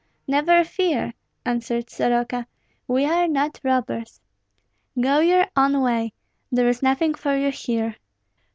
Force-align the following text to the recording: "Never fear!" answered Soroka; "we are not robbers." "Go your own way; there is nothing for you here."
"Never 0.25 0.63
fear!" 0.63 1.13
answered 1.45 1.91
Soroka; 1.91 2.47
"we 2.87 3.05
are 3.05 3.27
not 3.27 3.59
robbers." 3.63 4.19
"Go 4.99 5.19
your 5.19 5.45
own 5.55 5.79
way; 5.79 6.11
there 6.51 6.67
is 6.67 6.81
nothing 6.81 7.13
for 7.13 7.37
you 7.37 7.51
here." 7.51 7.97